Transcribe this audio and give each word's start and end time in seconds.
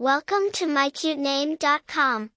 Welcome 0.00 0.50
to 0.52 0.64
mycutename.com. 0.64 2.30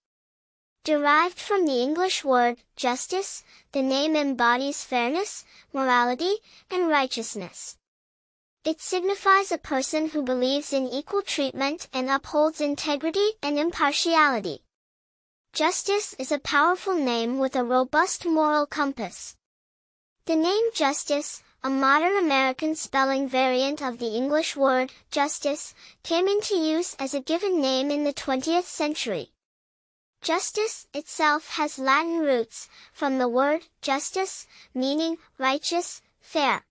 Derived 0.84 1.40
from 1.40 1.66
the 1.66 1.80
English 1.82 2.26
word 2.26 2.58
justice, 2.76 3.46
the 3.72 3.82
name 3.82 4.18
embodies 4.18 4.84
fairness, 4.84 5.46
morality, 5.72 6.34
and 6.70 6.90
righteousness. 6.90 7.78
It 8.66 8.82
signifies 8.82 9.50
a 9.50 9.58
person 9.58 10.10
who 10.10 10.24
believes 10.24 10.74
in 10.74 10.90
equal 10.90 11.22
treatment 11.22 11.88
and 11.94 12.10
upholds 12.10 12.60
integrity 12.60 13.30
and 13.42 13.58
impartiality. 13.58 14.60
Justyce 15.56 16.16
is 16.20 16.34
a 16.34 16.40
powerful 16.40 16.96
name 16.96 17.40
with 17.40 17.56
a 17.56 17.64
robust 17.64 18.26
moral 18.26 18.66
compass. 18.66 19.38
The 20.26 20.36
name 20.36 20.70
Justyce, 20.74 21.42
a 21.66 21.70
modern 21.70 22.18
American 22.18 22.76
spelling 22.76 23.30
variant 23.30 23.82
of 23.82 23.98
the 23.98 24.14
English 24.16 24.58
word 24.58 24.92
justice, 25.12 25.74
came 26.04 26.28
into 26.28 26.56
use 26.56 26.94
as 27.00 27.14
a 27.14 27.22
given 27.22 27.62
name 27.62 27.90
in 27.90 28.04
the 28.04 28.12
20th 28.12 28.66
century. 28.66 29.30
Justice 30.22 30.88
itself 30.94 31.48
has 31.52 31.80
Latin 31.80 32.20
roots, 32.20 32.68
from 32.92 33.18
the 33.18 33.30
word 33.30 33.62
justus, 33.82 34.46
meaning 34.74 35.18
righteous, 35.38 36.02
fair. 36.20 36.66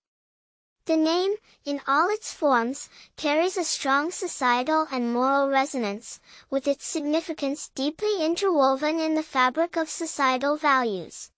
The 0.84 0.96
name, 0.96 1.36
in 1.64 1.80
all 1.86 2.10
its 2.10 2.34
forms, 2.34 2.90
carries 3.16 3.56
a 3.56 3.64
strong 3.64 4.10
societal 4.10 4.88
and 4.92 5.14
moral 5.14 5.48
resonance, 5.48 6.20
with 6.50 6.68
its 6.68 6.84
significance 6.84 7.70
deeply 7.74 8.22
interwoven 8.22 9.00
in 9.00 9.14
the 9.14 9.22
fabric 9.22 9.76
of 9.76 9.88
societal 9.88 10.58
values. 10.58 11.30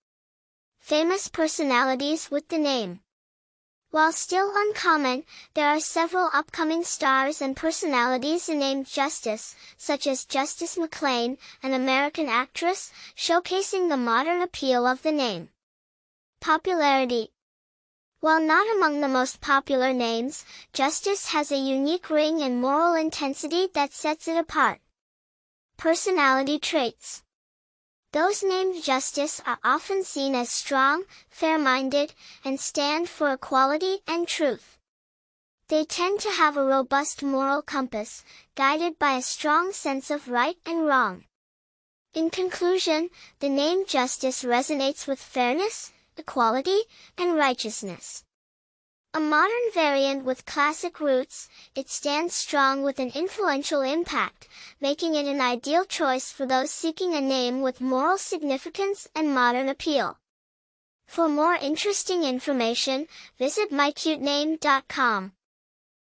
Famous 0.80 1.28
personalities 1.28 2.32
with 2.32 2.48
the 2.48 2.58
name. 2.58 3.00
While 3.94 4.10
still 4.10 4.50
uncommon, 4.56 5.22
there 5.54 5.68
are 5.68 5.78
several 5.78 6.28
upcoming 6.32 6.82
stars 6.82 7.40
and 7.40 7.56
personalities 7.56 8.48
named 8.48 8.86
Justyce, 8.86 9.54
such 9.76 10.08
as 10.08 10.24
Justyce 10.24 10.76
McLean, 10.76 11.38
an 11.62 11.72
American 11.72 12.28
actress, 12.28 12.90
showcasing 13.16 13.88
the 13.88 13.96
modern 13.96 14.42
appeal 14.42 14.84
of 14.84 15.02
the 15.02 15.12
name. 15.12 15.50
Popularity 16.40 17.30
while 18.18 18.40
not 18.40 18.66
among 18.74 19.00
the 19.00 19.06
most 19.06 19.40
popular 19.40 19.92
names, 19.92 20.44
Justyce 20.72 21.28
has 21.28 21.52
a 21.52 21.56
unique 21.56 22.10
ring 22.10 22.42
and 22.42 22.60
moral 22.60 22.94
intensity 22.94 23.68
that 23.74 23.92
sets 23.92 24.26
it 24.26 24.36
apart. 24.36 24.80
Personality 25.76 26.58
traits. 26.58 27.22
Those 28.14 28.44
named 28.44 28.76
Justyce 28.76 29.40
are 29.44 29.58
often 29.64 30.04
seen 30.04 30.36
as 30.36 30.48
strong, 30.48 31.02
fair-minded, 31.28 32.14
and 32.44 32.60
stand 32.60 33.08
for 33.08 33.32
equality 33.32 34.02
and 34.06 34.28
truth. 34.28 34.78
They 35.66 35.84
tend 35.84 36.20
to 36.20 36.30
have 36.30 36.56
a 36.56 36.64
robust 36.64 37.24
moral 37.24 37.60
compass, 37.60 38.22
guided 38.54 39.00
by 39.00 39.14
a 39.14 39.22
strong 39.22 39.72
sense 39.72 40.12
of 40.12 40.28
right 40.28 40.56
and 40.64 40.86
wrong. 40.86 41.24
In 42.14 42.30
conclusion, 42.30 43.10
the 43.40 43.48
name 43.48 43.84
Justyce 43.84 44.44
resonates 44.44 45.08
with 45.08 45.18
fairness, 45.18 45.90
equality, 46.16 46.82
and 47.18 47.34
righteousness. 47.34 48.22
A 49.16 49.20
modern 49.20 49.70
variant 49.72 50.24
with 50.24 50.44
classic 50.44 50.98
roots, 50.98 51.48
it 51.76 51.88
stands 51.88 52.34
strong 52.34 52.82
with 52.82 52.98
an 52.98 53.12
influential 53.14 53.80
impact, 53.80 54.48
making 54.80 55.14
it 55.14 55.24
an 55.26 55.40
ideal 55.40 55.84
choice 55.84 56.32
for 56.32 56.46
those 56.46 56.72
seeking 56.72 57.14
a 57.14 57.20
name 57.20 57.62
with 57.62 57.80
moral 57.80 58.18
significance 58.18 59.06
and 59.14 59.32
modern 59.32 59.68
appeal. 59.68 60.18
For 61.06 61.28
more 61.28 61.54
interesting 61.54 62.24
information, 62.24 63.06
visit 63.38 63.70
mycutename.com. 63.70 65.32